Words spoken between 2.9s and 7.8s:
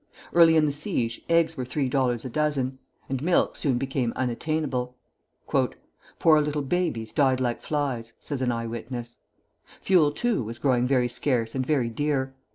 and milk soon became unattainable. "Poor little babies died like